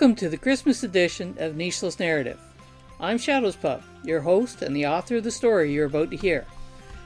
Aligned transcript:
Welcome 0.00 0.16
to 0.16 0.30
the 0.30 0.38
Christmas 0.38 0.82
edition 0.82 1.34
of 1.38 1.56
Nicheless 1.56 2.00
Narrative. 2.00 2.40
I'm 2.98 3.18
Shadows 3.18 3.54
Pup, 3.54 3.82
your 4.02 4.20
host 4.20 4.62
and 4.62 4.74
the 4.74 4.86
author 4.86 5.16
of 5.16 5.24
the 5.24 5.30
story 5.30 5.74
you're 5.74 5.84
about 5.84 6.10
to 6.10 6.16
hear. 6.16 6.46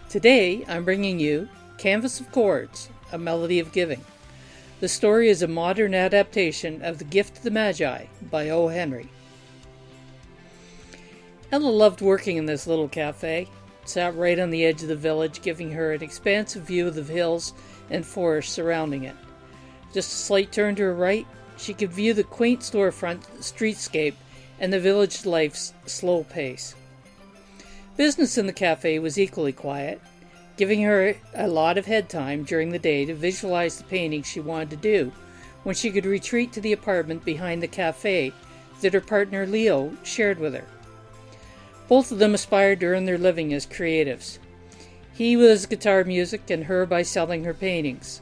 Today, 0.08 0.64
I'm 0.68 0.84
bringing 0.84 1.18
you 1.18 1.48
Canvas 1.76 2.20
of 2.20 2.30
Chords, 2.30 2.90
A 3.10 3.18
Melody 3.18 3.58
of 3.58 3.72
Giving. 3.72 4.00
The 4.78 4.88
story 4.88 5.28
is 5.28 5.42
a 5.42 5.48
modern 5.48 5.92
adaptation 5.92 6.82
of 6.82 6.98
The 6.98 7.04
Gift 7.04 7.38
of 7.38 7.42
the 7.42 7.50
Magi 7.50 8.06
by 8.30 8.50
O. 8.50 8.68
Henry. 8.68 9.08
Ella 11.50 11.66
loved 11.66 12.00
working 12.00 12.36
in 12.36 12.46
this 12.46 12.68
little 12.68 12.88
cafe. 12.88 13.48
Sat 13.86 14.14
right 14.14 14.38
on 14.38 14.50
the 14.50 14.64
edge 14.64 14.82
of 14.82 14.88
the 14.88 14.94
village, 14.94 15.42
giving 15.42 15.72
her 15.72 15.94
an 15.94 16.02
expansive 16.04 16.62
view 16.62 16.86
of 16.86 16.94
the 16.94 17.02
hills 17.02 17.54
and 17.90 18.06
forest 18.06 18.52
surrounding 18.52 19.02
it. 19.02 19.16
Just 19.92 20.12
a 20.12 20.16
slight 20.16 20.52
turn 20.52 20.76
to 20.76 20.82
her 20.82 20.94
right, 20.94 21.26
she 21.56 21.74
could 21.74 21.92
view 21.92 22.14
the 22.14 22.24
quaint 22.24 22.60
storefront 22.60 23.22
streetscape 23.38 24.14
and 24.58 24.72
the 24.72 24.80
village 24.80 25.26
life's 25.26 25.74
slow 25.86 26.24
pace. 26.24 26.74
Business 27.96 28.36
in 28.38 28.46
the 28.46 28.52
cafe 28.52 28.98
was 28.98 29.18
equally 29.18 29.52
quiet, 29.52 30.00
giving 30.56 30.82
her 30.82 31.14
a 31.34 31.48
lot 31.48 31.78
of 31.78 31.86
head 31.86 32.08
time 32.08 32.44
during 32.44 32.70
the 32.70 32.78
day 32.78 33.04
to 33.04 33.14
visualize 33.14 33.76
the 33.76 33.84
paintings 33.84 34.26
she 34.26 34.40
wanted 34.40 34.70
to 34.70 34.76
do 34.76 35.12
when 35.62 35.74
she 35.74 35.90
could 35.90 36.06
retreat 36.06 36.52
to 36.52 36.60
the 36.60 36.72
apartment 36.72 37.24
behind 37.24 37.62
the 37.62 37.68
cafe 37.68 38.32
that 38.80 38.94
her 38.94 39.00
partner 39.00 39.46
Leo 39.46 39.96
shared 40.02 40.38
with 40.38 40.54
her. 40.54 40.66
Both 41.88 42.12
of 42.12 42.18
them 42.18 42.34
aspired 42.34 42.80
to 42.80 42.86
earn 42.86 43.04
their 43.04 43.18
living 43.18 43.52
as 43.52 43.66
creatives. 43.66 44.38
He 45.12 45.36
with 45.36 45.68
guitar 45.68 46.04
music 46.04 46.50
and 46.50 46.64
her 46.64 46.86
by 46.86 47.02
selling 47.02 47.44
her 47.44 47.54
paintings. 47.54 48.20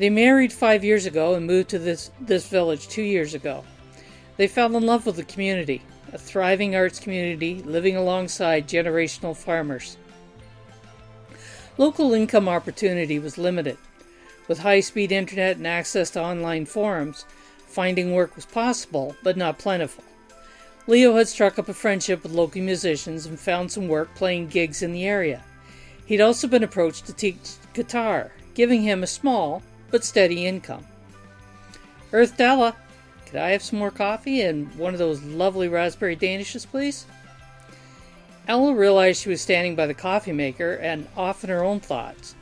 They 0.00 0.08
married 0.08 0.50
five 0.50 0.82
years 0.82 1.04
ago 1.04 1.34
and 1.34 1.46
moved 1.46 1.68
to 1.68 1.78
this, 1.78 2.10
this 2.22 2.48
village 2.48 2.88
two 2.88 3.02
years 3.02 3.34
ago. 3.34 3.64
They 4.38 4.46
fell 4.46 4.74
in 4.74 4.86
love 4.86 5.04
with 5.04 5.16
the 5.16 5.24
community, 5.24 5.82
a 6.14 6.16
thriving 6.16 6.74
arts 6.74 6.98
community 6.98 7.62
living 7.66 7.96
alongside 7.96 8.66
generational 8.66 9.36
farmers. 9.36 9.98
Local 11.76 12.14
income 12.14 12.48
opportunity 12.48 13.18
was 13.18 13.36
limited. 13.36 13.76
With 14.48 14.60
high 14.60 14.80
speed 14.80 15.12
internet 15.12 15.58
and 15.58 15.66
access 15.66 16.08
to 16.12 16.22
online 16.22 16.64
forums, 16.64 17.26
finding 17.66 18.14
work 18.14 18.36
was 18.36 18.46
possible, 18.46 19.14
but 19.22 19.36
not 19.36 19.58
plentiful. 19.58 20.04
Leo 20.86 21.14
had 21.14 21.28
struck 21.28 21.58
up 21.58 21.68
a 21.68 21.74
friendship 21.74 22.22
with 22.22 22.32
local 22.32 22.62
musicians 22.62 23.26
and 23.26 23.38
found 23.38 23.70
some 23.70 23.86
work 23.86 24.14
playing 24.14 24.46
gigs 24.46 24.80
in 24.80 24.92
the 24.92 25.04
area. 25.04 25.44
He'd 26.06 26.22
also 26.22 26.48
been 26.48 26.64
approached 26.64 27.04
to 27.04 27.12
teach 27.12 27.56
guitar, 27.74 28.32
giving 28.54 28.80
him 28.80 29.02
a 29.02 29.06
small 29.06 29.62
but 29.90 30.04
steady 30.04 30.46
income. 30.46 30.86
Earth 32.12 32.36
Della, 32.36 32.76
could 33.26 33.40
I 33.40 33.50
have 33.50 33.62
some 33.62 33.78
more 33.78 33.90
coffee 33.90 34.40
and 34.40 34.74
one 34.74 34.92
of 34.92 34.98
those 34.98 35.22
lovely 35.22 35.68
raspberry 35.68 36.16
danishes, 36.16 36.66
please? 36.66 37.06
Ella 38.48 38.74
realized 38.74 39.22
she 39.22 39.28
was 39.28 39.40
standing 39.40 39.76
by 39.76 39.86
the 39.86 39.94
coffee 39.94 40.32
maker 40.32 40.72
and 40.74 41.06
off 41.16 41.44
in 41.44 41.50
her 41.50 41.62
own 41.62 41.78
thoughts. 41.78 42.34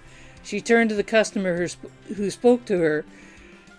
She 0.42 0.62
turned 0.62 0.88
to 0.88 0.96
the 0.96 1.02
customer 1.02 1.58
who, 1.58 1.68
sp- 1.68 1.92
who 2.16 2.30
spoke 2.30 2.64
to 2.66 2.78
her 2.78 3.04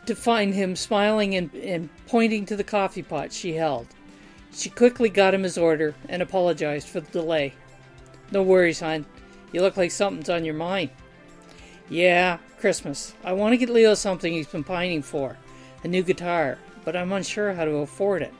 to 0.05 0.15
find 0.15 0.53
him 0.53 0.75
smiling 0.75 1.35
and, 1.35 1.51
and 1.55 1.89
pointing 2.07 2.45
to 2.45 2.55
the 2.55 2.63
coffee 2.63 3.01
pot 3.01 3.33
she 3.33 3.53
held. 3.53 3.87
She 4.51 4.69
quickly 4.69 5.09
got 5.09 5.33
him 5.33 5.43
his 5.43 5.57
order 5.57 5.95
and 6.07 6.21
apologized 6.21 6.87
for 6.87 6.99
the 6.99 7.11
delay. 7.11 7.53
No 8.31 8.43
worries, 8.43 8.79
hon. 8.79 9.05
You 9.51 9.61
look 9.61 9.77
like 9.77 9.91
something's 9.91 10.29
on 10.29 10.45
your 10.45 10.53
mind. 10.53 10.91
Yeah, 11.89 12.37
Christmas. 12.59 13.13
I 13.23 13.33
want 13.33 13.53
to 13.53 13.57
get 13.57 13.69
Leo 13.69 13.95
something 13.95 14.31
he's 14.31 14.47
been 14.47 14.63
pining 14.63 15.01
for 15.01 15.37
a 15.83 15.87
new 15.87 16.03
guitar, 16.03 16.59
but 16.85 16.95
I'm 16.95 17.11
unsure 17.11 17.53
how 17.53 17.65
to 17.65 17.77
afford 17.77 18.21
it. 18.21 18.33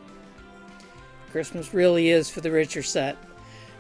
Christmas 1.31 1.73
really 1.73 2.09
is 2.09 2.29
for 2.29 2.41
the 2.41 2.51
richer 2.51 2.83
set. 2.83 3.17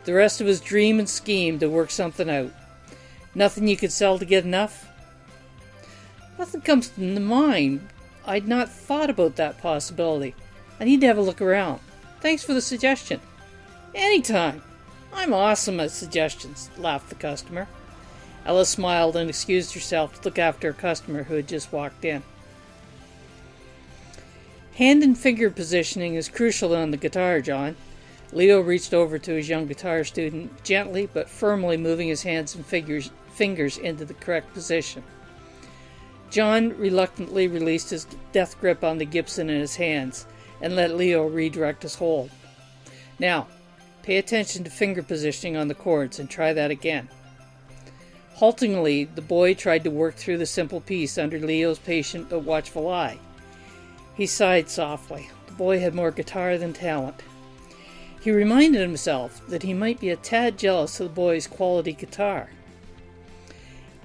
The 0.05 0.13
rest 0.13 0.41
of 0.41 0.47
us 0.47 0.59
dream 0.59 0.97
and 0.97 1.09
scheme 1.09 1.59
to 1.59 1.69
work 1.69 1.91
something 1.91 2.29
out. 2.29 2.51
Nothing 3.35 3.67
you 3.67 3.77
could 3.77 3.91
sell 3.91 4.17
to 4.17 4.25
get 4.25 4.43
enough? 4.43 4.87
Nothing 6.39 6.61
comes 6.61 6.89
to 6.89 7.01
mind. 7.01 7.87
I'd 8.25 8.47
not 8.47 8.69
thought 8.69 9.09
about 9.09 9.35
that 9.35 9.59
possibility. 9.59 10.33
I 10.79 10.85
need 10.85 11.01
to 11.01 11.07
have 11.07 11.17
a 11.17 11.21
look 11.21 11.41
around. 11.41 11.79
Thanks 12.21 12.43
for 12.43 12.53
the 12.53 12.61
suggestion. 12.61 13.19
Anytime. 13.93 14.63
I'm 15.13 15.33
awesome 15.33 15.79
at 15.79 15.91
suggestions, 15.91 16.69
laughed 16.77 17.09
the 17.09 17.15
customer. 17.15 17.67
Ella 18.45 18.65
smiled 18.65 19.15
and 19.15 19.29
excused 19.29 19.73
herself 19.73 20.21
to 20.21 20.27
look 20.27 20.39
after 20.39 20.69
a 20.69 20.73
customer 20.73 21.23
who 21.23 21.35
had 21.35 21.47
just 21.47 21.71
walked 21.71 22.05
in. 22.05 22.23
Hand 24.75 25.03
and 25.03 25.17
finger 25.17 25.49
positioning 25.49 26.15
is 26.15 26.29
crucial 26.29 26.75
on 26.75 26.91
the 26.91 26.97
guitar, 26.97 27.41
John. 27.41 27.75
Leo 28.31 28.61
reached 28.61 28.93
over 28.93 29.17
to 29.19 29.33
his 29.33 29.49
young 29.49 29.65
guitar 29.65 30.03
student, 30.03 30.63
gently 30.63 31.09
but 31.11 31.29
firmly 31.29 31.77
moving 31.77 32.07
his 32.07 32.23
hands 32.23 32.55
and 32.55 32.65
fingers, 32.65 33.11
fingers 33.31 33.77
into 33.77 34.05
the 34.05 34.13
correct 34.13 34.53
position. 34.53 35.03
John 36.29 36.77
reluctantly 36.77 37.47
released 37.47 37.89
his 37.89 38.05
death 38.31 38.59
grip 38.59 38.83
on 38.83 38.99
the 38.99 39.05
Gibson 39.05 39.49
in 39.49 39.59
his 39.59 39.75
hands 39.75 40.27
and 40.61 40.75
let 40.75 40.95
Leo 40.95 41.25
redirect 41.25 41.83
his 41.83 41.95
hold. 41.95 42.29
Now, 43.17 43.47
pay 44.03 44.17
attention 44.17 44.63
to 44.63 44.69
finger 44.69 45.01
positioning 45.01 45.57
on 45.57 45.67
the 45.67 45.75
chords 45.75 46.19
and 46.19 46.29
try 46.29 46.53
that 46.53 46.71
again. 46.71 47.09
Haltingly, 48.39 49.03
the 49.03 49.21
boy 49.21 49.53
tried 49.53 49.83
to 49.83 49.91
work 49.91 50.15
through 50.15 50.37
the 50.37 50.45
simple 50.45 50.79
piece 50.79 51.17
under 51.17 51.37
Leo's 51.37 51.77
patient 51.77 52.29
but 52.29 52.39
watchful 52.39 52.87
eye. 52.87 53.19
He 54.15 54.25
sighed 54.25 54.69
softly. 54.69 55.29
The 55.47 55.51
boy 55.51 55.81
had 55.81 55.93
more 55.93 56.09
guitar 56.09 56.57
than 56.57 56.71
talent. 56.71 57.21
He 58.21 58.31
reminded 58.31 58.79
himself 58.79 59.45
that 59.49 59.63
he 59.63 59.73
might 59.73 59.99
be 59.99 60.09
a 60.09 60.15
tad 60.15 60.57
jealous 60.57 61.01
of 61.01 61.09
the 61.09 61.13
boy's 61.13 61.47
quality 61.47 61.91
guitar. 61.91 62.49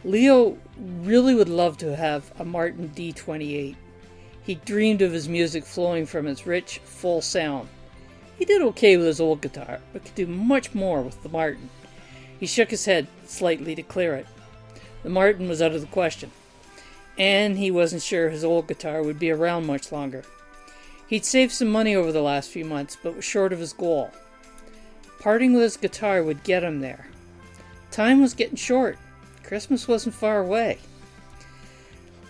Leo 0.03 0.59
really 0.81 1.37
would 1.37 1.49
love 1.49 1.79
to 1.79 1.95
have 1.95 2.33
a 2.37 2.45
Martin 2.45 2.91
D28. 2.93 3.77
He 4.43 4.55
dreamed 4.57 5.01
of 5.01 5.13
his 5.13 5.29
music 5.29 5.65
flowing 5.65 6.07
from 6.07 6.27
its 6.27 6.45
rich, 6.45 6.81
full 6.81 7.23
sound. 7.23 7.69
He 8.37 8.45
did 8.45 8.63
okay 8.63 8.97
with 8.97 9.07
his 9.07 9.21
old 9.21 9.43
guitar, 9.43 9.79
but 9.93 10.05
could 10.05 10.17
do 10.17 10.27
much 10.27 10.75
more 10.75 11.03
with 11.03 11.23
the 11.23 11.29
Martin. 11.29 11.71
He 12.45 12.49
shook 12.49 12.73
his 12.73 12.85
head 12.85 13.07
slightly 13.25 13.75
to 13.75 13.83
clear 13.83 14.17
it. 14.17 14.27
The 15.03 15.09
Martin 15.09 15.49
was 15.49 15.63
out 15.63 15.73
of 15.73 15.81
the 15.81 15.87
question, 15.87 16.31
and 17.17 17.57
he 17.57 17.71
wasn't 17.71 18.03
sure 18.03 18.29
his 18.29 18.45
old 18.45 18.69
guitar 18.69 19.03
would 19.03 19.19
be 19.19 19.31
around 19.31 19.65
much 19.65 19.91
longer. 19.91 20.25
He'd 21.09 21.25
saved 21.25 21.53
some 21.53 21.69
money 21.69 21.97
over 21.97 22.13
the 22.13 22.21
last 22.21 22.51
few 22.51 22.67
months, 22.67 22.99
but 23.03 23.17
was 23.17 23.25
short 23.25 23.55
of 23.55 23.61
his 23.61 23.73
goal. 23.73 24.11
Parting 25.21 25.55
with 25.55 25.63
his 25.63 25.79
guitar 25.79 26.23
would 26.23 26.45
get 26.45 26.63
him 26.63 26.83
there. 26.83 27.07
Time 27.91 28.21
was 28.21 28.35
getting 28.35 28.57
short. 28.57 28.99
Christmas 29.43 29.89
wasn't 29.89 30.15
far 30.15 30.41
away. 30.41 30.81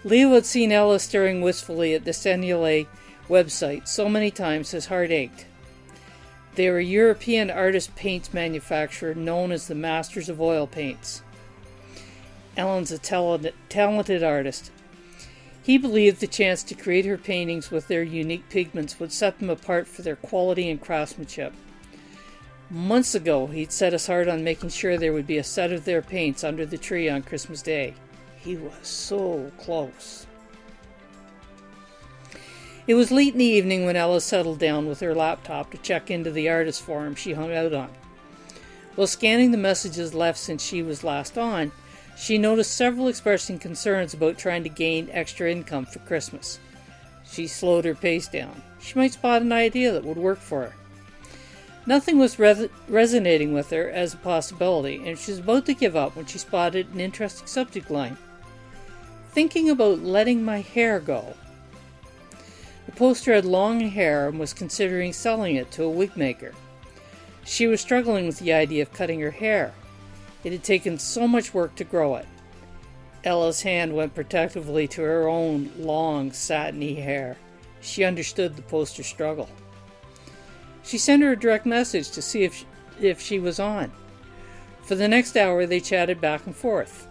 Leo 0.04 0.32
had 0.34 0.46
seen 0.46 0.70
Ella 0.70 1.00
staring 1.00 1.40
wistfully 1.40 1.92
at 1.92 2.04
the 2.04 2.12
Sennelier 2.12 2.86
website 3.28 3.88
so 3.88 4.08
many 4.08 4.30
times 4.30 4.70
his 4.70 4.86
heart 4.86 5.10
ached. 5.10 5.46
They 6.54 6.70
were 6.70 6.80
European 6.80 7.50
artist 7.50 7.96
paints 7.96 8.32
manufacturer 8.32 9.14
known 9.14 9.50
as 9.50 9.66
the 9.66 9.74
Masters 9.74 10.28
of 10.28 10.40
Oil 10.40 10.66
Paints. 10.66 11.22
Ellen's 12.56 12.92
a 12.92 12.98
talented, 12.98 13.54
talented 13.68 14.22
artist. 14.22 14.70
He 15.62 15.78
believed 15.78 16.20
the 16.20 16.26
chance 16.26 16.62
to 16.64 16.74
create 16.74 17.06
her 17.06 17.18
paintings 17.18 17.70
with 17.70 17.88
their 17.88 18.02
unique 18.02 18.48
pigments 18.50 19.00
would 19.00 19.12
set 19.12 19.40
them 19.40 19.50
apart 19.50 19.88
for 19.88 20.02
their 20.02 20.14
quality 20.14 20.70
and 20.70 20.80
craftsmanship. 20.80 21.52
Months 22.70 23.14
ago, 23.14 23.48
he'd 23.48 23.72
set 23.72 23.92
his 23.92 24.06
heart 24.06 24.28
on 24.28 24.44
making 24.44 24.68
sure 24.68 24.96
there 24.96 25.12
would 25.12 25.26
be 25.26 25.38
a 25.38 25.44
set 25.44 25.72
of 25.72 25.84
their 25.84 26.02
paints 26.02 26.44
under 26.44 26.64
the 26.64 26.78
tree 26.78 27.08
on 27.08 27.22
Christmas 27.22 27.62
Day. 27.62 27.94
He 28.36 28.56
was 28.56 28.74
so 28.82 29.50
close. 29.58 30.26
It 32.86 32.94
was 32.94 33.10
late 33.10 33.32
in 33.32 33.38
the 33.38 33.44
evening 33.44 33.86
when 33.86 33.96
Ella 33.96 34.20
settled 34.20 34.58
down 34.58 34.86
with 34.86 35.00
her 35.00 35.14
laptop 35.14 35.70
to 35.70 35.78
check 35.78 36.10
into 36.10 36.30
the 36.30 36.50
artist 36.50 36.82
forum 36.82 37.14
she 37.14 37.32
hung 37.32 37.54
out 37.54 37.72
on. 37.72 37.88
While 38.94 39.06
scanning 39.06 39.52
the 39.52 39.56
messages 39.58 40.12
left 40.12 40.38
since 40.38 40.62
she 40.62 40.82
was 40.82 41.02
last 41.02 41.38
on, 41.38 41.72
she 42.16 42.36
noticed 42.36 42.76
several 42.76 43.08
expressing 43.08 43.58
concerns 43.58 44.12
about 44.12 44.36
trying 44.36 44.62
to 44.64 44.68
gain 44.68 45.08
extra 45.12 45.50
income 45.50 45.86
for 45.86 45.98
Christmas. 46.00 46.58
She 47.24 47.46
slowed 47.46 47.86
her 47.86 47.94
pace 47.94 48.28
down. 48.28 48.62
She 48.80 48.98
might 48.98 49.14
spot 49.14 49.40
an 49.40 49.52
idea 49.52 49.90
that 49.92 50.04
would 50.04 50.18
work 50.18 50.38
for 50.38 50.64
her. 50.64 50.74
Nothing 51.86 52.18
was 52.18 52.38
re- 52.38 52.68
resonating 52.88 53.52
with 53.54 53.70
her 53.70 53.90
as 53.90 54.14
a 54.14 54.18
possibility, 54.18 55.02
and 55.06 55.18
she 55.18 55.32
was 55.32 55.40
about 55.40 55.66
to 55.66 55.74
give 55.74 55.96
up 55.96 56.16
when 56.16 56.26
she 56.26 56.38
spotted 56.38 56.92
an 56.92 57.00
interesting 57.00 57.46
subject 57.46 57.90
line. 57.90 58.16
Thinking 59.30 59.70
about 59.70 60.00
letting 60.00 60.44
my 60.44 60.60
hair 60.60 61.00
go. 61.00 61.34
The 62.86 62.92
poster 62.92 63.32
had 63.32 63.44
long 63.44 63.80
hair 63.80 64.28
and 64.28 64.38
was 64.38 64.52
considering 64.52 65.12
selling 65.12 65.56
it 65.56 65.70
to 65.72 65.84
a 65.84 65.90
wig 65.90 66.16
maker. 66.16 66.52
She 67.44 67.66
was 67.66 67.80
struggling 67.80 68.26
with 68.26 68.38
the 68.38 68.52
idea 68.52 68.82
of 68.82 68.92
cutting 68.92 69.20
her 69.20 69.30
hair. 69.30 69.72
It 70.44 70.52
had 70.52 70.62
taken 70.62 70.98
so 70.98 71.26
much 71.26 71.54
work 71.54 71.74
to 71.76 71.84
grow 71.84 72.16
it. 72.16 72.26
Ella's 73.24 73.62
hand 73.62 73.94
went 73.94 74.14
protectively 74.14 74.86
to 74.88 75.00
her 75.02 75.28
own 75.28 75.70
long, 75.78 76.32
satiny 76.32 76.94
hair. 76.94 77.36
She 77.80 78.04
understood 78.04 78.56
the 78.56 78.62
poster's 78.62 79.06
struggle. 79.06 79.48
She 80.82 80.98
sent 80.98 81.22
her 81.22 81.32
a 81.32 81.38
direct 81.38 81.64
message 81.64 82.10
to 82.10 82.22
see 82.22 82.44
if 82.44 82.54
she, 82.54 82.66
if 83.00 83.20
she 83.20 83.38
was 83.38 83.58
on. 83.58 83.90
For 84.82 84.94
the 84.94 85.08
next 85.08 85.36
hour, 85.36 85.64
they 85.64 85.80
chatted 85.80 86.20
back 86.20 86.46
and 86.46 86.54
forth. 86.54 87.08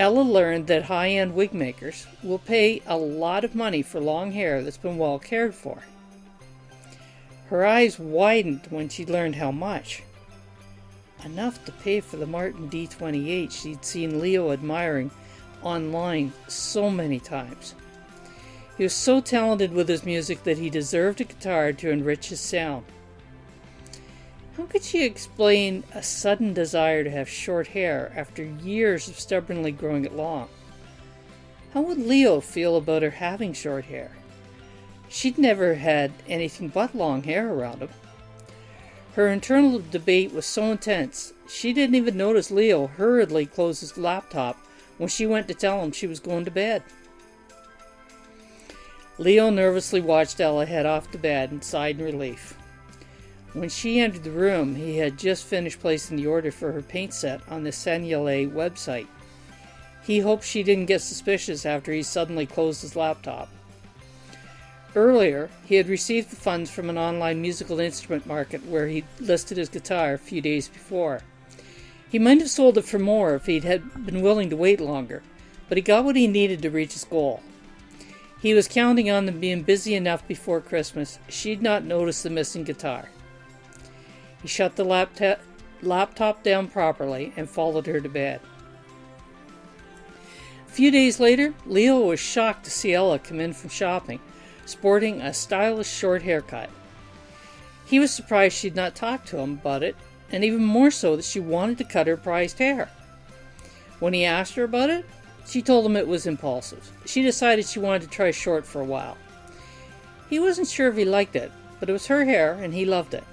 Ella 0.00 0.22
learned 0.22 0.66
that 0.68 0.84
high 0.84 1.10
end 1.10 1.34
wig 1.34 1.52
makers 1.52 2.06
will 2.22 2.38
pay 2.38 2.80
a 2.86 2.96
lot 2.96 3.44
of 3.44 3.54
money 3.54 3.82
for 3.82 4.00
long 4.00 4.32
hair 4.32 4.62
that's 4.62 4.78
been 4.78 4.96
well 4.96 5.18
cared 5.18 5.54
for. 5.54 5.82
Her 7.50 7.66
eyes 7.66 7.98
widened 7.98 8.66
when 8.70 8.88
she 8.88 9.04
learned 9.04 9.34
how 9.34 9.50
much. 9.50 10.02
Enough 11.22 11.62
to 11.66 11.72
pay 11.72 12.00
for 12.00 12.16
the 12.16 12.26
Martin 12.26 12.70
D28 12.70 13.52
she'd 13.52 13.84
seen 13.84 14.20
Leo 14.20 14.52
admiring 14.52 15.10
online 15.62 16.32
so 16.48 16.90
many 16.90 17.20
times. 17.20 17.74
He 18.78 18.84
was 18.84 18.94
so 18.94 19.20
talented 19.20 19.70
with 19.70 19.86
his 19.86 20.06
music 20.06 20.44
that 20.44 20.56
he 20.56 20.70
deserved 20.70 21.20
a 21.20 21.24
guitar 21.24 21.74
to 21.74 21.90
enrich 21.90 22.30
his 22.30 22.40
sound. 22.40 22.86
How 24.60 24.66
could 24.66 24.84
she 24.84 25.06
explain 25.06 25.84
a 25.94 26.02
sudden 26.02 26.52
desire 26.52 27.02
to 27.02 27.10
have 27.10 27.30
short 27.30 27.68
hair 27.68 28.12
after 28.14 28.44
years 28.44 29.08
of 29.08 29.18
stubbornly 29.18 29.72
growing 29.72 30.04
it 30.04 30.12
long? 30.12 30.50
How 31.72 31.80
would 31.80 31.96
Leo 31.96 32.40
feel 32.40 32.76
about 32.76 33.00
her 33.00 33.08
having 33.08 33.54
short 33.54 33.86
hair? 33.86 34.10
She'd 35.08 35.38
never 35.38 35.76
had 35.76 36.12
anything 36.28 36.68
but 36.68 36.94
long 36.94 37.22
hair 37.22 37.50
around 37.50 37.80
him. 37.80 37.88
Her 39.14 39.28
internal 39.28 39.82
debate 39.90 40.30
was 40.34 40.44
so 40.44 40.64
intense, 40.64 41.32
she 41.48 41.72
didn't 41.72 41.96
even 41.96 42.18
notice 42.18 42.50
Leo 42.50 42.86
hurriedly 42.86 43.46
close 43.46 43.80
his 43.80 43.96
laptop 43.96 44.58
when 44.98 45.08
she 45.08 45.24
went 45.24 45.48
to 45.48 45.54
tell 45.54 45.82
him 45.82 45.90
she 45.90 46.06
was 46.06 46.20
going 46.20 46.44
to 46.44 46.50
bed. 46.50 46.82
Leo 49.16 49.48
nervously 49.48 50.02
watched 50.02 50.38
Ella 50.38 50.66
head 50.66 50.84
off 50.84 51.10
to 51.12 51.18
bed 51.18 51.50
and 51.50 51.64
sighed 51.64 51.98
in 51.98 52.04
relief. 52.04 52.59
When 53.52 53.68
she 53.68 53.98
entered 53.98 54.22
the 54.22 54.30
room, 54.30 54.76
he 54.76 54.98
had 54.98 55.18
just 55.18 55.44
finished 55.44 55.80
placing 55.80 56.16
the 56.16 56.26
order 56.28 56.52
for 56.52 56.70
her 56.70 56.82
paint 56.82 57.12
set 57.12 57.40
on 57.48 57.64
the 57.64 57.72
Sennelier 57.72 58.48
website. 58.48 59.08
He 60.04 60.20
hoped 60.20 60.44
she 60.44 60.62
didn't 60.62 60.86
get 60.86 61.02
suspicious 61.02 61.66
after 61.66 61.92
he 61.92 62.04
suddenly 62.04 62.46
closed 62.46 62.82
his 62.82 62.94
laptop. 62.94 63.48
Earlier, 64.94 65.50
he 65.66 65.76
had 65.76 65.88
received 65.88 66.30
the 66.30 66.36
funds 66.36 66.70
from 66.70 66.90
an 66.90 66.98
online 66.98 67.42
musical 67.42 67.80
instrument 67.80 68.26
market 68.26 68.64
where 68.66 68.86
he 68.86 69.04
listed 69.18 69.58
his 69.58 69.68
guitar 69.68 70.14
a 70.14 70.18
few 70.18 70.40
days 70.40 70.68
before. 70.68 71.22
He 72.08 72.18
might 72.18 72.40
have 72.40 72.50
sold 72.50 72.78
it 72.78 72.84
for 72.84 72.98
more 72.98 73.34
if 73.34 73.46
he 73.46 73.60
had 73.60 74.06
been 74.06 74.20
willing 74.20 74.50
to 74.50 74.56
wait 74.56 74.80
longer, 74.80 75.22
but 75.68 75.78
he 75.78 75.82
got 75.82 76.04
what 76.04 76.16
he 76.16 76.26
needed 76.26 76.62
to 76.62 76.70
reach 76.70 76.92
his 76.92 77.04
goal. 77.04 77.40
He 78.40 78.54
was 78.54 78.66
counting 78.66 79.10
on 79.10 79.26
them 79.26 79.38
being 79.38 79.62
busy 79.62 79.94
enough 79.94 80.26
before 80.26 80.60
Christmas 80.60 81.18
she'd 81.28 81.62
not 81.62 81.84
notice 81.84 82.22
the 82.22 82.30
missing 82.30 82.64
guitar. 82.64 83.10
He 84.42 84.48
shut 84.48 84.76
the 84.76 84.84
laptop, 84.84 85.40
laptop 85.82 86.42
down 86.42 86.68
properly 86.68 87.32
and 87.36 87.48
followed 87.48 87.86
her 87.86 88.00
to 88.00 88.08
bed. 88.08 88.40
A 90.66 90.70
few 90.72 90.90
days 90.90 91.18
later, 91.18 91.52
Leo 91.66 92.00
was 92.00 92.20
shocked 92.20 92.64
to 92.64 92.70
see 92.70 92.94
Ella 92.94 93.18
come 93.18 93.40
in 93.40 93.52
from 93.52 93.70
shopping, 93.70 94.20
sporting 94.66 95.20
a 95.20 95.34
stylish 95.34 95.90
short 95.90 96.22
haircut. 96.22 96.70
He 97.86 97.98
was 97.98 98.12
surprised 98.12 98.56
she'd 98.56 98.76
not 98.76 98.94
talked 98.94 99.26
to 99.28 99.38
him 99.38 99.54
about 99.54 99.82
it, 99.82 99.96
and 100.30 100.44
even 100.44 100.64
more 100.64 100.92
so 100.92 101.16
that 101.16 101.24
she 101.24 101.40
wanted 101.40 101.78
to 101.78 101.84
cut 101.84 102.06
her 102.06 102.16
prized 102.16 102.60
hair. 102.60 102.88
When 103.98 104.14
he 104.14 104.24
asked 104.24 104.54
her 104.54 104.64
about 104.64 104.90
it, 104.90 105.04
she 105.46 105.60
told 105.60 105.84
him 105.84 105.96
it 105.96 106.06
was 106.06 106.26
impulsive. 106.26 106.88
She 107.04 107.22
decided 107.22 107.66
she 107.66 107.80
wanted 107.80 108.02
to 108.02 108.08
try 108.08 108.30
short 108.30 108.64
for 108.64 108.80
a 108.80 108.84
while. 108.84 109.18
He 110.28 110.38
wasn't 110.38 110.68
sure 110.68 110.88
if 110.88 110.96
he 110.96 111.04
liked 111.04 111.34
it, 111.34 111.50
but 111.80 111.90
it 111.90 111.92
was 111.92 112.06
her 112.06 112.24
hair 112.24 112.52
and 112.52 112.72
he 112.72 112.84
loved 112.84 113.12
it. 113.12 113.24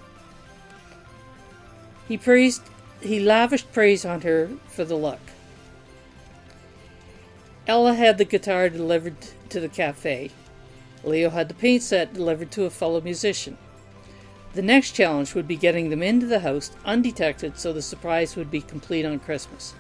He 2.08 2.18
praised 2.18 2.62
he 3.02 3.20
lavished 3.20 3.72
praise 3.72 4.06
on 4.06 4.22
her 4.22 4.50
for 4.68 4.84
the 4.84 4.96
look. 4.96 5.20
Ella 7.68 7.94
had 7.94 8.18
the 8.18 8.26
guitar 8.26 8.70
delivered 8.70 9.16
to 9.50 9.60
the 9.60 9.70
cafe. 9.70 10.32
Leo 11.04 11.30
had 11.30 11.48
the 11.48 11.54
paint 11.54 11.84
set 11.84 12.14
delivered 12.14 12.50
to 12.52 12.66
a 12.66 12.70
fellow 12.70 13.02
musician. 13.02 13.58
The 14.54 14.62
next 14.62 14.94
challenge 14.94 15.36
would 15.36 15.48
be 15.48 15.58
getting 15.58 15.90
them 15.90 16.02
into 16.02 16.26
the 16.26 16.40
house 16.40 16.72
undetected 16.86 17.60
so 17.60 17.72
the 17.72 17.82
surprise 17.82 18.36
would 18.36 18.50
be 18.50 18.62
complete 18.62 19.06
on 19.06 19.20
Christmas. 19.20 19.76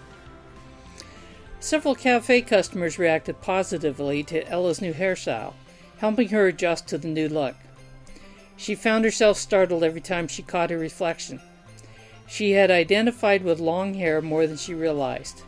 Several 1.60 1.96
cafe 1.96 2.42
customers 2.42 3.00
reacted 3.00 3.42
positively 3.42 4.22
to 4.24 4.48
Ella's 4.48 4.82
new 4.82 4.94
hairstyle, 4.94 5.54
helping 5.98 6.30
her 6.30 6.48
adjust 6.48 6.88
to 6.88 6.98
the 6.98 7.08
new 7.08 7.28
look. 7.28 7.56
She 8.58 8.76
found 8.76 9.06
herself 9.06 9.38
startled 9.38 9.84
every 9.84 10.02
time 10.02 10.28
she 10.28 10.44
caught 10.44 10.70
her 10.70 10.78
reflection. 10.78 11.42
She 12.28 12.52
had 12.52 12.70
identified 12.70 13.44
with 13.44 13.60
long 13.60 13.94
hair 13.94 14.22
more 14.22 14.46
than 14.46 14.58
she 14.58 14.74
realized. 14.74 15.44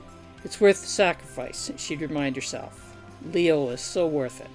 It's 0.45 0.61
worth 0.61 0.81
the 0.81 0.87
sacrifice, 0.87 1.71
she'd 1.75 2.01
remind 2.01 2.35
herself. 2.35 2.95
Leo 3.33 3.69
is 3.69 3.81
so 3.81 4.07
worth 4.07 4.39
it. 4.39 4.47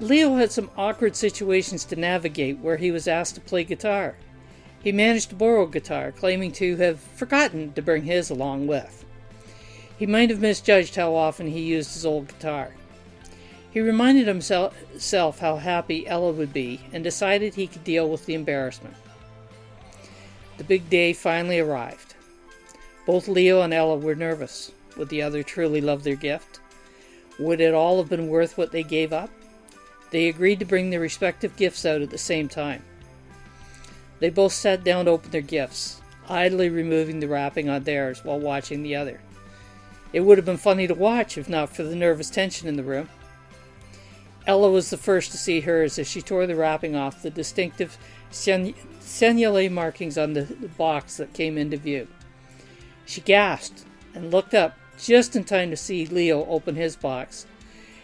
Leo 0.00 0.34
had 0.34 0.50
some 0.50 0.70
awkward 0.76 1.14
situations 1.14 1.84
to 1.84 1.94
navigate 1.94 2.58
where 2.58 2.76
he 2.76 2.90
was 2.90 3.06
asked 3.06 3.36
to 3.36 3.40
play 3.40 3.62
guitar. 3.62 4.16
He 4.82 4.90
managed 4.90 5.28
to 5.28 5.36
borrow 5.36 5.62
a 5.62 5.70
guitar, 5.70 6.10
claiming 6.10 6.50
to 6.52 6.76
have 6.78 6.98
forgotten 6.98 7.72
to 7.74 7.82
bring 7.82 8.02
his 8.02 8.28
along 8.28 8.66
with. 8.66 9.04
He 9.96 10.06
might 10.06 10.30
have 10.30 10.40
misjudged 10.40 10.96
how 10.96 11.14
often 11.14 11.46
he 11.46 11.60
used 11.60 11.94
his 11.94 12.04
old 12.04 12.26
guitar. 12.26 12.72
He 13.70 13.80
reminded 13.80 14.26
himself 14.26 15.38
how 15.38 15.56
happy 15.56 16.08
Ella 16.08 16.32
would 16.32 16.52
be 16.52 16.80
and 16.92 17.04
decided 17.04 17.54
he 17.54 17.68
could 17.68 17.84
deal 17.84 18.10
with 18.10 18.26
the 18.26 18.34
embarrassment. 18.34 18.96
The 20.58 20.64
big 20.64 20.88
day 20.90 21.12
finally 21.12 21.58
arrived. 21.58 22.14
Both 23.06 23.28
Leo 23.28 23.62
and 23.62 23.72
Ella 23.72 23.96
were 23.96 24.14
nervous. 24.14 24.72
Would 24.96 25.08
the 25.08 25.22
other 25.22 25.42
truly 25.42 25.80
love 25.80 26.04
their 26.04 26.16
gift? 26.16 26.60
Would 27.38 27.60
it 27.60 27.74
all 27.74 27.98
have 27.98 28.10
been 28.10 28.28
worth 28.28 28.58
what 28.58 28.72
they 28.72 28.82
gave 28.82 29.12
up? 29.12 29.30
They 30.10 30.28
agreed 30.28 30.58
to 30.58 30.66
bring 30.66 30.90
their 30.90 31.00
respective 31.00 31.56
gifts 31.56 31.86
out 31.86 32.02
at 32.02 32.10
the 32.10 32.18
same 32.18 32.48
time. 32.48 32.84
They 34.20 34.30
both 34.30 34.52
sat 34.52 34.84
down 34.84 35.06
to 35.06 35.12
open 35.12 35.30
their 35.30 35.40
gifts, 35.40 36.00
idly 36.28 36.68
removing 36.68 37.18
the 37.18 37.28
wrapping 37.28 37.68
on 37.68 37.84
theirs 37.84 38.22
while 38.22 38.38
watching 38.38 38.82
the 38.82 38.94
other. 38.94 39.20
It 40.12 40.20
would 40.20 40.36
have 40.38 40.44
been 40.44 40.58
funny 40.58 40.86
to 40.86 40.94
watch 40.94 41.38
if 41.38 41.48
not 41.48 41.74
for 41.74 41.82
the 41.82 41.96
nervous 41.96 42.30
tension 42.30 42.68
in 42.68 42.76
the 42.76 42.84
room. 42.84 43.08
Ella 44.46 44.70
was 44.70 44.90
the 44.90 44.96
first 44.96 45.30
to 45.30 45.38
see 45.38 45.60
hers 45.60 45.98
as 45.98 46.08
she 46.08 46.20
tore 46.20 46.46
the 46.46 46.56
wrapping 46.56 46.94
off 46.94 47.22
the 47.22 47.30
distinctive 47.30 47.96
Sennelier 48.32 49.70
markings 49.70 50.18
on 50.18 50.32
the 50.32 50.44
box 50.76 51.18
that 51.18 51.32
came 51.32 51.56
into 51.56 51.76
view. 51.76 52.08
She 53.06 53.20
gasped 53.20 53.84
and 54.14 54.30
looked 54.30 54.54
up 54.54 54.76
just 54.98 55.36
in 55.36 55.44
time 55.44 55.70
to 55.70 55.76
see 55.76 56.06
Leo 56.06 56.44
open 56.46 56.76
his 56.76 56.96
box, 56.96 57.46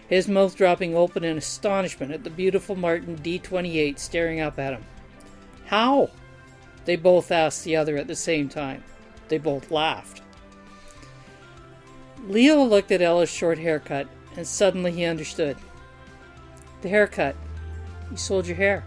his 0.09 0.29
mouth 0.29 0.57
dropping 0.57 0.95
open 0.95 1.25
in 1.25 1.37
astonishment 1.37 2.13
at 2.13 2.25
the 2.25 2.31
beautiful 2.31 2.77
Martin 2.77 3.17
D28 3.19 3.99
staring 3.99 4.41
up 4.41 4.59
at 4.59 4.73
him. 4.73 4.85
How? 5.67 6.11
They 6.85 6.97
both 6.97 7.31
asked 7.31 7.65
the 7.65 7.77
other 7.77 7.97
at 7.97 8.07
the 8.07 8.17
same 8.17 8.49
time. 8.49 8.83
They 9.29 9.39
both 9.39 9.71
laughed. 9.71 10.23
Leo 12.27 12.63
looked 12.63 12.91
at 12.91 13.03
Ella's 13.03 13.31
short 13.31 13.59
haircut, 13.59 14.09
and 14.37 14.47
suddenly 14.47 14.93
he 14.93 15.05
understood. 15.05 15.57
The 16.83 16.89
haircut. 16.89 17.37
You 18.11 18.17
sold 18.17 18.47
your 18.47 18.57
hair. 18.57 18.85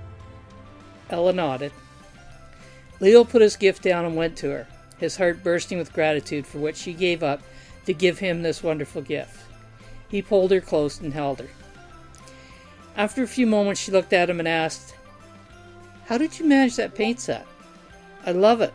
Ella 1.11 1.33
nodded. 1.33 1.71
Leo 2.99 3.23
put 3.23 3.41
his 3.41 3.55
gift 3.55 3.83
down 3.83 4.05
and 4.05 4.15
went 4.15 4.37
to 4.37 4.49
her, 4.49 4.67
his 4.97 5.17
heart 5.17 5.43
bursting 5.43 5.77
with 5.77 5.93
gratitude 5.93 6.47
for 6.47 6.59
what 6.59 6.77
she 6.77 6.93
gave 6.93 7.21
up 7.21 7.41
to 7.85 7.93
give 7.93 8.19
him 8.19 8.41
this 8.41 8.63
wonderful 8.63 9.01
gift. 9.01 9.37
He 10.07 10.21
pulled 10.21 10.51
her 10.51 10.61
close 10.61 10.99
and 10.99 11.13
held 11.13 11.39
her. 11.39 11.47
After 12.95 13.23
a 13.23 13.27
few 13.27 13.47
moments, 13.47 13.81
she 13.81 13.91
looked 13.91 14.13
at 14.13 14.29
him 14.29 14.39
and 14.39 14.47
asked, 14.47 14.93
How 16.05 16.17
did 16.17 16.37
you 16.37 16.45
manage 16.45 16.75
that 16.75 16.95
paint 16.95 17.19
set? 17.19 17.45
I 18.25 18.31
love 18.31 18.61
it. 18.61 18.73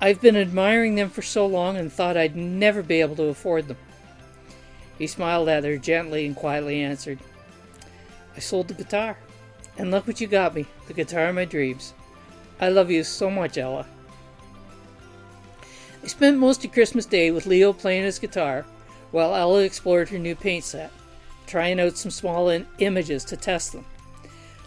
I've 0.00 0.20
been 0.20 0.36
admiring 0.36 0.94
them 0.94 1.10
for 1.10 1.22
so 1.22 1.46
long 1.46 1.76
and 1.76 1.92
thought 1.92 2.16
I'd 2.16 2.36
never 2.36 2.82
be 2.82 3.00
able 3.00 3.16
to 3.16 3.24
afford 3.24 3.68
them. 3.68 3.76
He 4.98 5.06
smiled 5.06 5.48
at 5.48 5.64
her 5.64 5.76
gently 5.76 6.26
and 6.26 6.34
quietly 6.34 6.80
answered, 6.80 7.18
I 8.34 8.40
sold 8.40 8.68
the 8.68 8.74
guitar. 8.74 9.18
And 9.80 9.90
look 9.90 10.06
what 10.06 10.20
you 10.20 10.26
got 10.26 10.54
me 10.54 10.66
the 10.88 10.92
guitar 10.92 11.28
of 11.28 11.34
my 11.34 11.46
dreams. 11.46 11.94
I 12.60 12.68
love 12.68 12.90
you 12.90 13.02
so 13.02 13.30
much, 13.30 13.56
Ella. 13.56 13.86
I 16.04 16.06
spent 16.06 16.36
most 16.36 16.62
of 16.66 16.72
Christmas 16.72 17.06
Day 17.06 17.30
with 17.30 17.46
Leo 17.46 17.72
playing 17.72 18.04
his 18.04 18.18
guitar 18.18 18.66
while 19.10 19.34
Ella 19.34 19.62
explored 19.62 20.10
her 20.10 20.18
new 20.18 20.36
paint 20.36 20.64
set, 20.64 20.92
trying 21.46 21.80
out 21.80 21.96
some 21.96 22.10
small 22.10 22.50
in- 22.50 22.66
images 22.78 23.24
to 23.24 23.38
test 23.38 23.72
them. 23.72 23.86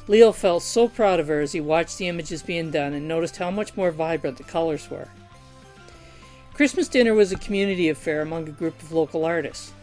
Leo 0.08 0.32
felt 0.32 0.64
so 0.64 0.88
proud 0.88 1.20
of 1.20 1.28
her 1.28 1.42
as 1.42 1.52
he 1.52 1.62
watched 1.62 2.00
the 2.00 2.08
images 2.08 2.42
being 2.42 2.72
done 2.72 2.94
and 2.94 3.08
noticed 3.08 3.38
how 3.38 3.52
much 3.52 3.78
more 3.78 3.92
vibrant 3.92 4.38
the 4.38 4.44
colors 4.44 4.90
were. 4.90 5.10
Christmas 6.56 6.88
dinner 6.88 7.14
was 7.14 7.32
a 7.32 7.38
community 7.38 7.88
affair 7.88 8.24
among 8.24 8.50
a 8.50 8.52
group 8.52 8.82
of 8.82 8.92
local 8.92 9.26
artists. 9.26 9.74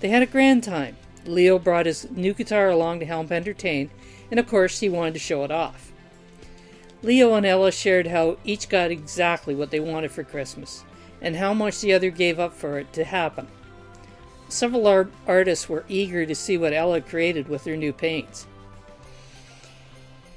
They 0.00 0.10
had 0.10 0.22
a 0.22 0.26
grand 0.26 0.62
time. 0.62 0.98
Leo 1.26 1.58
brought 1.58 1.86
his 1.86 2.10
new 2.10 2.34
guitar 2.34 2.68
along 2.68 3.00
to 3.00 3.06
help 3.06 3.30
entertain, 3.30 3.90
and 4.30 4.38
of 4.38 4.46
course, 4.46 4.80
he 4.80 4.88
wanted 4.88 5.14
to 5.14 5.20
show 5.20 5.44
it 5.44 5.50
off. 5.50 5.92
Leo 7.02 7.34
and 7.34 7.44
Ella 7.44 7.70
shared 7.70 8.06
how 8.06 8.38
each 8.44 8.68
got 8.68 8.90
exactly 8.90 9.54
what 9.54 9.70
they 9.70 9.80
wanted 9.80 10.10
for 10.10 10.24
Christmas, 10.24 10.84
and 11.20 11.36
how 11.36 11.54
much 11.54 11.80
the 11.80 11.92
other 11.92 12.10
gave 12.10 12.38
up 12.38 12.52
for 12.52 12.78
it 12.78 12.92
to 12.94 13.04
happen. 13.04 13.46
Several 14.48 14.86
art- 14.86 15.12
artists 15.26 15.68
were 15.68 15.84
eager 15.88 16.26
to 16.26 16.34
see 16.34 16.56
what 16.56 16.72
Ella 16.72 17.00
created 17.00 17.48
with 17.48 17.64
her 17.64 17.76
new 17.76 17.92
paints. 17.92 18.46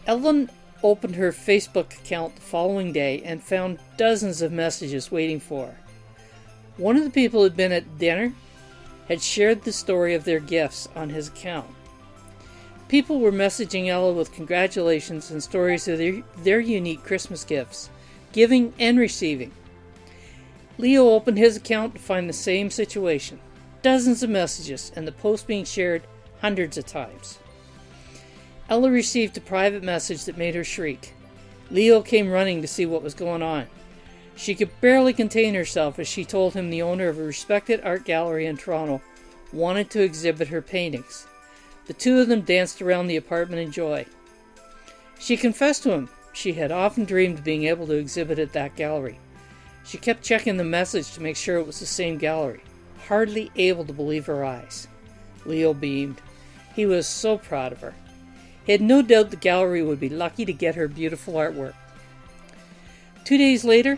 Ellen 0.06 0.50
opened 0.84 1.16
her 1.16 1.32
Facebook 1.32 1.98
account 1.98 2.36
the 2.36 2.42
following 2.42 2.94
day 2.94 3.22
and 3.24 3.44
found 3.44 3.80
dozens 3.98 4.42
of 4.42 4.52
messages 4.52 5.12
waiting 5.12 5.40
for 5.40 5.68
her. 5.68 5.78
One 6.78 6.96
of 6.96 7.04
the 7.04 7.10
people 7.10 7.42
who'd 7.42 7.58
been 7.58 7.72
at 7.72 7.98
dinner 7.98 8.34
had 9.08 9.22
shared 9.22 9.64
the 9.64 9.72
story 9.72 10.14
of 10.14 10.24
their 10.24 10.40
gifts 10.40 10.88
on 10.96 11.10
his 11.10 11.28
account. 11.28 11.68
People 12.88 13.20
were 13.20 13.32
messaging 13.32 13.88
Ella 13.88 14.14
with 14.14 14.32
congratulations 14.32 15.30
and 15.32 15.44
stories 15.44 15.88
of 15.88 15.98
their, 15.98 16.24
their 16.38 16.60
unique 16.60 17.04
Christmas 17.04 17.44
gifts, 17.44 17.90
giving 18.32 18.74
and 18.80 18.98
receiving. 18.98 19.52
Leo 20.78 21.10
opened 21.10 21.38
his 21.38 21.58
account 21.58 21.96
to 21.96 22.02
find 22.02 22.30
the 22.30 22.34
same 22.34 22.70
situation 22.70 23.40
dozens 23.82 24.24
of 24.24 24.30
messages, 24.30 24.92
and 24.96 25.08
the 25.08 25.12
post 25.14 25.48
being 25.48 25.64
shared 25.64 26.04
hundreds 26.42 26.78
of 26.78 26.86
times. 26.86 27.40
Ella 28.70 28.92
received 28.92 29.38
a 29.38 29.42
private 29.42 29.82
message 29.82 30.26
that 30.26 30.38
made 30.38 30.56
her 30.56 30.64
shriek. 30.64 31.14
Leo 31.72 32.02
came 32.02 32.30
running 32.30 32.62
to 32.62 32.68
see 32.68 32.86
what 32.86 33.02
was 33.02 33.14
going 33.14 33.42
on. 33.42 33.66
She 34.38 34.54
could 34.54 34.80
barely 34.82 35.14
contain 35.14 35.56
herself 35.56 35.98
as 35.98 36.08
she 36.08 36.24
told 36.24 36.54
him 36.54 36.70
the 36.70 36.84
owner 36.84 37.10
of 37.10 37.18
a 37.18 37.24
respected 37.24 37.82
art 37.84 38.06
gallery 38.06 38.46
in 38.46 38.56
Toronto 38.56 39.02
wanted 39.52 39.90
to 39.90 40.04
exhibit 40.04 40.50
her 40.50 40.62
paintings. 40.62 41.26
The 41.88 41.94
two 41.94 42.20
of 42.20 42.28
them 42.28 42.42
danced 42.42 42.80
around 42.82 43.08
the 43.08 43.16
apartment 43.16 43.62
in 43.62 43.72
joy. 43.72 44.06
She 45.20 45.38
confessed 45.38 45.84
to 45.84 45.92
him 45.92 46.10
she 46.34 46.54
had 46.54 46.72
often 46.72 47.04
dreamed 47.04 47.40
of 47.40 47.44
being 47.44 47.64
able 47.64 47.88
to 47.88 47.94
exhibit 47.94 48.38
at 48.38 48.54
that 48.54 48.76
gallery. 48.76 49.18
She 49.84 49.98
kept 49.98 50.24
checking 50.24 50.58
the 50.58 50.64
message 50.64 51.14
to 51.14 51.22
make 51.22 51.36
sure 51.36 51.58
it 51.58 51.66
was 51.66 51.80
the 51.80 51.88
same 51.88 52.20
gallery, 52.20 52.62
hardly 53.08 53.52
able 53.56 53.86
to 53.86 53.94
believe 53.94 54.28
her 54.28 54.46
eyes. 54.46 54.88
Leo 55.46 55.74
beamed. 55.74 56.22
He 56.76 56.86
was 56.86 57.08
so 57.08 57.40
proud 57.40 57.72
of 57.72 57.82
her. 57.82 57.96
He 58.66 58.72
had 58.72 58.82
no 58.82 59.02
doubt 59.02 59.32
the 59.32 59.36
gallery 59.36 59.82
would 59.82 60.00
be 60.00 60.10
lucky 60.10 60.46
to 60.46 60.54
get 60.54 60.76
her 60.76 60.88
beautiful 60.88 61.34
artwork. 61.34 61.74
Two 63.26 63.38
days 63.40 63.66
later, 63.66 63.98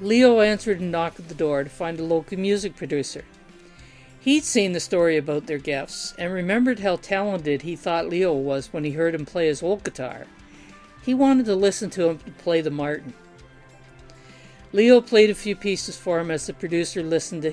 Leo 0.00 0.40
answered 0.40 0.80
a 0.80 0.84
knock 0.84 1.18
at 1.18 1.28
the 1.28 1.34
door 1.34 1.62
to 1.62 1.70
find 1.70 2.00
a 2.00 2.04
local 2.04 2.38
music 2.38 2.74
producer. 2.74 3.24
He'd 4.20 4.44
seen 4.44 4.72
the 4.72 4.80
story 4.80 5.16
about 5.16 5.46
their 5.46 5.58
gifts 5.58 6.14
and 6.18 6.32
remembered 6.32 6.80
how 6.80 6.96
talented 6.96 7.62
he 7.62 7.76
thought 7.76 8.08
Leo 8.08 8.32
was 8.34 8.72
when 8.72 8.84
he 8.84 8.92
heard 8.92 9.14
him 9.14 9.26
play 9.26 9.46
his 9.46 9.62
old 9.62 9.84
guitar. 9.84 10.26
He 11.02 11.14
wanted 11.14 11.46
to 11.46 11.54
listen 11.54 11.90
to 11.90 12.10
him 12.10 12.18
play 12.38 12.60
the 12.60 12.70
Martin. 12.70 13.14
Leo 14.72 15.00
played 15.00 15.30
a 15.30 15.34
few 15.34 15.56
pieces 15.56 15.96
for 15.96 16.20
him 16.20 16.30
as 16.30 16.46
the 16.46 16.54
producer 16.54 17.02
listened 17.02 17.42
to 17.42 17.52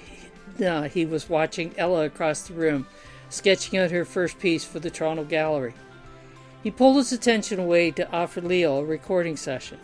uh, 0.65 0.83
he 0.83 1.05
was 1.05 1.29
watching 1.29 1.73
Ella 1.77 2.05
across 2.05 2.43
the 2.43 2.53
room, 2.53 2.87
sketching 3.29 3.77
out 3.77 3.91
her 3.91 4.05
first 4.05 4.39
piece 4.39 4.63
for 4.63 4.79
the 4.79 4.89
Toronto 4.89 5.23
Gallery. 5.23 5.73
He 6.63 6.71
pulled 6.71 6.97
his 6.97 7.11
attention 7.11 7.59
away 7.59 7.91
to 7.91 8.11
offer 8.11 8.41
Leo 8.41 8.79
a 8.79 8.85
recording 8.85 9.37
session. 9.37 9.79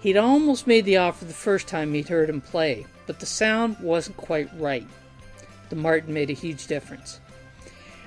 He'd 0.00 0.16
almost 0.16 0.66
made 0.66 0.86
the 0.86 0.96
offer 0.96 1.26
the 1.26 1.34
first 1.34 1.68
time 1.68 1.92
he'd 1.92 2.08
heard 2.08 2.30
him 2.30 2.40
play, 2.40 2.86
but 3.06 3.20
the 3.20 3.26
sound 3.26 3.78
wasn't 3.80 4.16
quite 4.16 4.48
right. 4.58 4.86
The 5.68 5.76
Martin 5.76 6.14
made 6.14 6.30
a 6.30 6.34
huge 6.34 6.66
difference. 6.66 7.20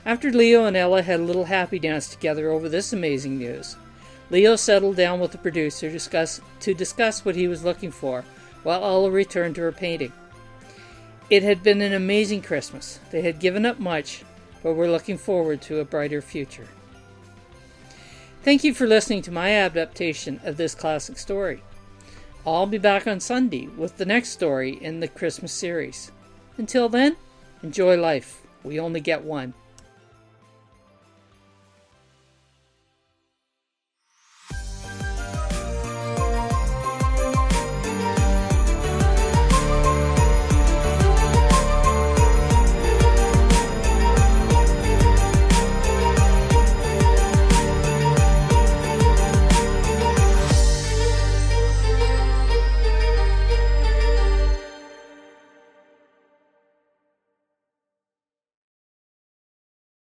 After 0.05 0.31
Leo 0.31 0.65
and 0.65 0.75
Ella 0.75 1.03
had 1.03 1.19
a 1.19 1.23
little 1.23 1.45
happy 1.45 1.79
dance 1.79 2.07
together 2.09 2.49
over 2.49 2.67
this 2.67 2.93
amazing 2.93 3.37
news, 3.37 3.77
Leo 4.31 4.55
settled 4.55 4.95
down 4.95 5.19
with 5.19 5.31
the 5.31 5.37
producer 5.37 5.89
discuss, 5.89 6.41
to 6.61 6.73
discuss 6.73 7.23
what 7.23 7.35
he 7.35 7.47
was 7.47 7.63
looking 7.63 7.91
for, 7.91 8.25
while 8.63 8.83
Ella 8.83 9.11
returned 9.11 9.55
to 9.55 9.61
her 9.61 9.71
painting. 9.71 10.11
It 11.29 11.43
had 11.43 11.61
been 11.61 11.81
an 11.81 11.93
amazing 11.93 12.41
Christmas. 12.41 12.99
They 13.11 13.21
had 13.21 13.39
given 13.39 13.65
up 13.65 13.79
much, 13.79 14.23
but 14.63 14.73
were 14.73 14.89
looking 14.89 15.17
forward 15.17 15.61
to 15.63 15.79
a 15.79 15.85
brighter 15.85 16.21
future. 16.21 16.67
Thank 18.41 18.63
you 18.63 18.73
for 18.73 18.87
listening 18.87 19.21
to 19.23 19.31
my 19.31 19.51
adaptation 19.51 20.41
of 20.43 20.57
this 20.57 20.75
classic 20.75 21.17
story. 21.17 21.61
I'll 22.45 22.65
be 22.65 22.77
back 22.77 23.07
on 23.07 23.21
Sunday 23.21 23.67
with 23.67 23.95
the 23.95 24.05
next 24.05 24.29
story 24.29 24.77
in 24.81 24.99
the 24.99 25.07
Christmas 25.07 25.53
series. 25.53 26.11
Until 26.57 26.89
then, 26.89 27.15
enjoy 27.61 27.95
life. 27.97 28.41
We 28.63 28.81
only 28.81 28.99
get 28.99 29.23
one. 29.23 29.53